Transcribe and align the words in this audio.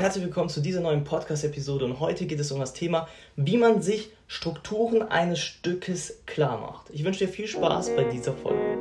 Herzlich 0.00 0.24
willkommen 0.24 0.48
zu 0.48 0.62
dieser 0.62 0.80
neuen 0.80 1.04
Podcast-Episode 1.04 1.84
und 1.84 2.00
heute 2.00 2.24
geht 2.24 2.40
es 2.40 2.50
um 2.50 2.58
das 2.58 2.72
Thema, 2.72 3.06
wie 3.36 3.58
man 3.58 3.82
sich 3.82 4.08
Strukturen 4.28 5.02
eines 5.02 5.40
Stückes 5.40 6.22
klar 6.24 6.58
macht. 6.58 6.88
Ich 6.88 7.04
wünsche 7.04 7.26
dir 7.26 7.30
viel 7.30 7.46
Spaß 7.46 7.94
bei 7.94 8.04
dieser 8.04 8.32
Folge. 8.32 8.78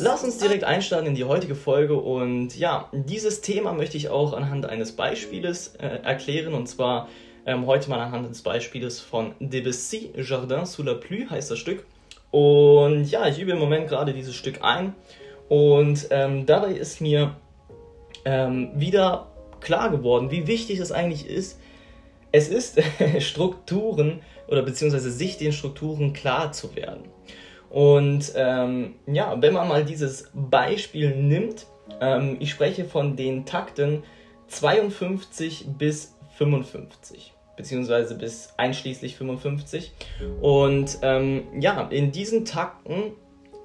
Lass 0.00 0.24
uns 0.24 0.38
direkt 0.38 0.64
einstarten 0.64 1.06
in 1.06 1.14
die 1.14 1.22
heutige 1.22 1.54
Folge 1.54 1.94
und 1.94 2.58
ja, 2.58 2.88
dieses 2.92 3.42
Thema 3.42 3.72
möchte 3.72 3.96
ich 3.96 4.08
auch 4.08 4.32
anhand 4.32 4.66
eines 4.66 4.90
Beispieles 4.96 5.76
äh, 5.76 6.00
erklären 6.02 6.52
und 6.52 6.66
zwar 6.66 7.08
ähm, 7.46 7.66
heute 7.66 7.88
mal 7.88 8.00
anhand 8.00 8.28
des 8.28 8.42
Beispieles 8.42 9.00
von 9.00 9.32
Debussy, 9.40 10.10
Jardin 10.16 10.66
sous 10.66 10.84
la 10.84 10.94
pluie 10.94 11.26
heißt 11.28 11.50
das 11.50 11.58
Stück. 11.58 11.86
Und 12.30 13.04
ja, 13.10 13.26
ich 13.28 13.38
übe 13.38 13.52
im 13.52 13.58
Moment 13.58 13.88
gerade 13.88 14.12
dieses 14.12 14.34
Stück 14.34 14.62
ein. 14.62 14.94
Und 15.48 16.08
ähm, 16.10 16.44
dabei 16.44 16.72
ist 16.72 17.00
mir 17.00 17.36
ähm, 18.24 18.72
wieder 18.74 19.28
klar 19.60 19.90
geworden, 19.90 20.30
wie 20.30 20.46
wichtig 20.46 20.80
es 20.80 20.92
eigentlich 20.92 21.28
ist, 21.28 21.60
es 22.32 22.48
ist 22.48 22.80
Strukturen 23.20 24.20
oder 24.48 24.62
beziehungsweise 24.62 25.10
sich 25.10 25.38
den 25.38 25.52
Strukturen 25.52 26.12
klar 26.12 26.52
zu 26.52 26.74
werden. 26.74 27.04
Und 27.70 28.32
ähm, 28.36 28.94
ja, 29.06 29.40
wenn 29.40 29.54
man 29.54 29.68
mal 29.68 29.84
dieses 29.84 30.30
Beispiel 30.34 31.14
nimmt, 31.14 31.66
ähm, 32.00 32.36
ich 32.40 32.50
spreche 32.50 32.84
von 32.84 33.16
den 33.16 33.46
Takten 33.46 34.02
52 34.48 35.66
bis 35.78 36.14
55, 36.36 37.32
beziehungsweise 37.56 38.14
bis 38.14 38.52
einschließlich 38.56 39.16
55. 39.16 39.92
Und 40.40 40.98
ähm, 41.02 41.44
ja, 41.58 41.88
in 41.90 42.12
diesen 42.12 42.44
Takten 42.44 43.12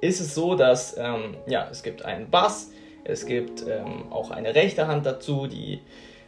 ist 0.02 0.20
es 0.20 0.34
so, 0.34 0.56
dass 0.56 0.98
ähm, 0.98 1.36
ja, 1.48 1.68
es 1.70 1.84
gibt 1.84 2.04
einen 2.04 2.30
Bass, 2.30 2.72
es 3.04 3.26
gibt 3.26 3.66
ähm, 3.68 4.12
auch 4.12 4.32
eine 4.32 4.56
rechte 4.56 4.88
Hand 4.88 5.06
dazu, 5.06 5.48
die 5.48 5.82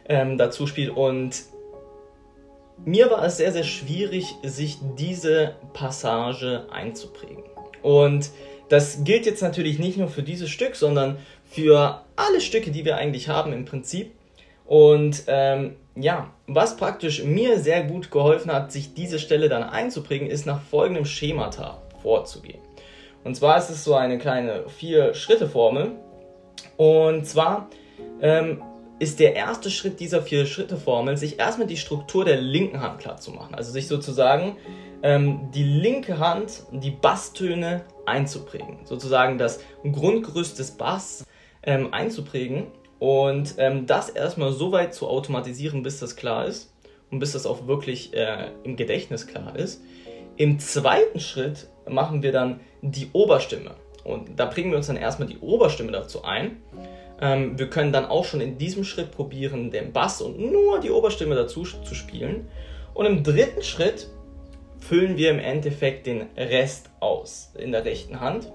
ähm, 0.08 0.38
dazu 0.38 0.66
spielt 0.66 0.90
und 0.90 1.44
mir 2.84 3.10
war 3.10 3.24
es 3.24 3.36
sehr, 3.36 3.52
sehr 3.52 3.64
schwierig, 3.64 4.34
sich 4.42 4.78
diese 4.98 5.54
Passage 5.72 6.66
einzuprägen. 6.72 7.44
Und 7.82 8.30
das 8.68 9.04
gilt 9.04 9.26
jetzt 9.26 9.42
natürlich 9.42 9.78
nicht 9.78 9.96
nur 9.96 10.08
für 10.08 10.22
dieses 10.22 10.50
Stück, 10.50 10.74
sondern 10.74 11.18
für 11.44 12.02
alle 12.16 12.40
Stücke, 12.40 12.70
die 12.70 12.84
wir 12.84 12.96
eigentlich 12.96 13.28
haben 13.28 13.52
im 13.52 13.64
Prinzip. 13.64 14.12
Und 14.66 15.24
ähm, 15.28 15.76
ja, 15.96 16.30
was 16.46 16.76
praktisch 16.76 17.22
mir 17.22 17.60
sehr 17.60 17.84
gut 17.84 18.10
geholfen 18.10 18.52
hat, 18.52 18.72
sich 18.72 18.94
diese 18.94 19.18
Stelle 19.18 19.48
dann 19.48 19.62
einzuprägen, 19.62 20.26
ist 20.26 20.46
nach 20.46 20.60
folgendem 20.60 21.04
Schemata 21.04 21.82
vorzugehen. 22.02 22.60
Und 23.22 23.36
zwar 23.36 23.58
ist 23.58 23.70
es 23.70 23.84
so 23.84 23.94
eine 23.94 24.18
kleine 24.18 24.68
Vier-Schritte-Formel. 24.68 25.92
Und 26.76 27.26
zwar 27.26 27.68
ähm, 28.20 28.62
ist 28.98 29.20
der 29.20 29.34
erste 29.34 29.70
Schritt 29.70 30.00
dieser 30.00 30.22
Vier-Schritte-Formel, 30.22 31.16
sich 31.16 31.38
erstmal 31.38 31.66
die 31.66 31.76
Struktur 31.76 32.24
der 32.24 32.40
linken 32.40 32.80
Hand 32.80 32.98
klar 32.98 33.16
zu 33.16 33.30
machen. 33.30 33.54
Also 33.54 33.72
sich 33.72 33.86
sozusagen 33.86 34.56
ähm, 35.02 35.50
die 35.54 35.64
linke 35.64 36.18
Hand, 36.18 36.64
die 36.72 36.90
Basstöne 36.90 37.82
einzuprägen. 38.04 38.78
Sozusagen 38.84 39.38
das 39.38 39.60
Grundgerüst 39.84 40.58
des 40.58 40.72
Bass 40.72 41.24
ähm, 41.62 41.94
einzuprägen 41.94 42.66
und 43.04 43.56
ähm, 43.58 43.86
das 43.86 44.08
erstmal 44.08 44.50
so 44.52 44.72
weit 44.72 44.94
zu 44.94 45.06
automatisieren, 45.06 45.82
bis 45.82 46.00
das 46.00 46.16
klar 46.16 46.46
ist 46.46 46.72
und 47.10 47.18
bis 47.18 47.32
das 47.32 47.44
auch 47.44 47.66
wirklich 47.66 48.14
äh, 48.14 48.46
im 48.62 48.76
Gedächtnis 48.76 49.26
klar 49.26 49.58
ist. 49.58 49.82
Im 50.38 50.58
zweiten 50.58 51.20
Schritt 51.20 51.68
machen 51.86 52.22
wir 52.22 52.32
dann 52.32 52.60
die 52.80 53.10
Oberstimme. 53.12 53.72
Und 54.04 54.40
da 54.40 54.46
bringen 54.46 54.70
wir 54.70 54.78
uns 54.78 54.86
dann 54.86 54.96
erstmal 54.96 55.28
die 55.28 55.36
Oberstimme 55.36 55.92
dazu 55.92 56.24
ein. 56.24 56.62
Ähm, 57.20 57.58
wir 57.58 57.68
können 57.68 57.92
dann 57.92 58.06
auch 58.06 58.24
schon 58.24 58.40
in 58.40 58.56
diesem 58.56 58.84
Schritt 58.84 59.10
probieren, 59.10 59.70
den 59.70 59.92
Bass 59.92 60.22
und 60.22 60.40
nur 60.40 60.80
die 60.80 60.90
Oberstimme 60.90 61.34
dazu 61.34 61.64
zu 61.64 61.94
spielen. 61.94 62.48
Und 62.94 63.04
im 63.04 63.22
dritten 63.22 63.62
Schritt 63.62 64.08
füllen 64.78 65.18
wir 65.18 65.28
im 65.28 65.40
Endeffekt 65.40 66.06
den 66.06 66.22
Rest 66.38 66.88
aus 67.00 67.52
in 67.58 67.70
der 67.70 67.84
rechten 67.84 68.20
Hand. 68.20 68.50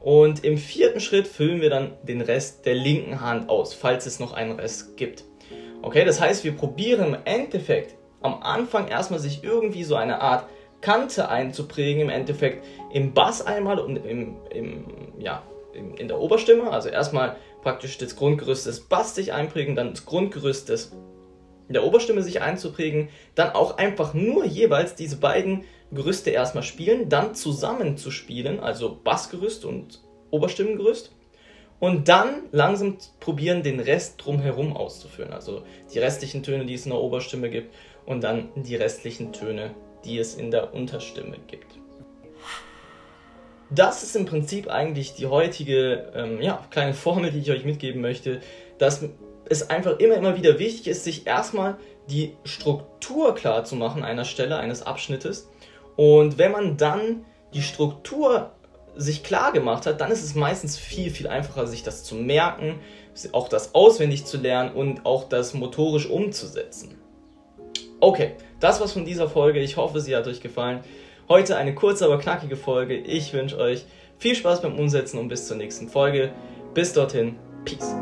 Und 0.00 0.44
im 0.44 0.56
vierten 0.56 1.00
Schritt 1.00 1.26
füllen 1.26 1.60
wir 1.60 1.68
dann 1.68 1.92
den 2.02 2.22
Rest 2.22 2.64
der 2.64 2.74
linken 2.74 3.20
Hand 3.20 3.50
aus, 3.50 3.74
falls 3.74 4.06
es 4.06 4.18
noch 4.18 4.32
einen 4.32 4.58
Rest 4.58 4.96
gibt. 4.96 5.24
Okay, 5.82 6.04
das 6.04 6.20
heißt, 6.20 6.42
wir 6.44 6.52
probieren 6.52 7.14
im 7.14 7.16
Endeffekt 7.24 7.96
am 8.22 8.42
Anfang 8.42 8.88
erstmal 8.88 9.20
sich 9.20 9.44
irgendwie 9.44 9.84
so 9.84 9.96
eine 9.96 10.20
Art 10.20 10.46
Kante 10.80 11.28
einzuprägen, 11.28 12.02
im 12.02 12.08
Endeffekt 12.08 12.64
im 12.92 13.12
Bass 13.12 13.46
einmal 13.46 13.78
und 13.78 13.96
im, 13.96 14.36
im, 14.50 14.86
ja, 15.18 15.42
in, 15.74 16.08
der 16.08 16.18
Oberstimme. 16.18 16.70
Also 16.70 16.88
erstmal 16.88 17.36
praktisch 17.62 17.98
das 17.98 18.16
Grundgerüst 18.16 18.66
des 18.66 18.80
Bass 18.80 19.14
sich 19.14 19.32
einprägen, 19.32 19.76
dann 19.76 19.90
das 19.90 20.06
Grundgerüst 20.06 20.70
des, 20.70 20.92
der 21.68 21.84
Oberstimme 21.84 22.22
sich 22.22 22.40
einzuprägen, 22.40 23.10
dann 23.34 23.50
auch 23.50 23.76
einfach 23.76 24.14
nur 24.14 24.44
jeweils 24.44 24.94
diese 24.94 25.18
beiden 25.18 25.64
Gerüste 25.92 26.30
erstmal 26.30 26.62
spielen, 26.62 27.08
dann 27.08 27.34
zusammen 27.34 27.96
zu 27.96 28.10
spielen, 28.10 28.60
also 28.60 28.98
Bassgerüst 29.02 29.64
und 29.64 30.00
Oberstimmenggerüst. 30.30 31.12
Und 31.80 32.08
dann 32.08 32.42
langsam 32.52 32.98
probieren, 33.20 33.62
den 33.62 33.80
Rest 33.80 34.24
drumherum 34.24 34.76
auszuführen. 34.76 35.32
Also 35.32 35.62
die 35.92 35.98
restlichen 35.98 36.42
Töne, 36.42 36.66
die 36.66 36.74
es 36.74 36.84
in 36.84 36.90
der 36.90 37.00
Oberstimme 37.00 37.48
gibt, 37.48 37.74
und 38.06 38.22
dann 38.22 38.48
die 38.54 38.76
restlichen 38.76 39.32
Töne, 39.32 39.74
die 40.04 40.18
es 40.18 40.34
in 40.34 40.50
der 40.50 40.74
Unterstimme 40.74 41.36
gibt. 41.46 41.78
Das 43.70 44.02
ist 44.02 44.16
im 44.16 44.26
Prinzip 44.26 44.68
eigentlich 44.68 45.14
die 45.14 45.26
heutige 45.26 46.10
ähm, 46.14 46.42
ja, 46.42 46.66
kleine 46.70 46.92
Formel, 46.92 47.30
die 47.30 47.38
ich 47.38 47.50
euch 47.50 47.64
mitgeben 47.64 48.00
möchte, 48.00 48.40
dass 48.78 49.04
es 49.48 49.70
einfach 49.70 49.98
immer, 50.00 50.16
immer 50.16 50.36
wieder 50.36 50.58
wichtig 50.58 50.88
ist, 50.88 51.04
sich 51.04 51.26
erstmal 51.26 51.78
die 52.08 52.36
Struktur 52.44 53.34
klar 53.34 53.64
zu 53.64 53.76
machen 53.76 54.02
einer 54.02 54.24
Stelle, 54.24 54.56
eines 54.56 54.82
Abschnittes. 54.82 55.48
Und 55.96 56.38
wenn 56.38 56.52
man 56.52 56.76
dann 56.76 57.24
die 57.54 57.62
Struktur 57.62 58.52
sich 58.96 59.22
klar 59.22 59.52
gemacht 59.52 59.86
hat, 59.86 60.00
dann 60.00 60.10
ist 60.10 60.22
es 60.22 60.34
meistens 60.34 60.78
viel, 60.78 61.10
viel 61.10 61.28
einfacher, 61.28 61.66
sich 61.66 61.82
das 61.82 62.04
zu 62.04 62.14
merken, 62.14 62.80
auch 63.32 63.48
das 63.48 63.74
auswendig 63.74 64.24
zu 64.24 64.38
lernen 64.38 64.74
und 64.74 65.04
auch 65.04 65.28
das 65.28 65.54
motorisch 65.54 66.08
umzusetzen. 66.08 66.96
Okay, 68.00 68.32
das 68.60 68.80
war's 68.80 68.92
von 68.92 69.04
dieser 69.04 69.28
Folge. 69.28 69.60
Ich 69.60 69.76
hoffe, 69.76 70.00
sie 70.00 70.16
hat 70.16 70.26
euch 70.26 70.40
gefallen. 70.40 70.80
Heute 71.28 71.56
eine 71.56 71.74
kurze, 71.74 72.06
aber 72.06 72.18
knackige 72.18 72.56
Folge. 72.56 72.96
Ich 72.96 73.32
wünsche 73.32 73.58
euch 73.58 73.84
viel 74.18 74.34
Spaß 74.34 74.62
beim 74.62 74.78
Umsetzen 74.78 75.18
und 75.18 75.28
bis 75.28 75.46
zur 75.46 75.56
nächsten 75.56 75.88
Folge. 75.88 76.32
Bis 76.74 76.92
dorthin, 76.92 77.36
Peace. 77.64 77.94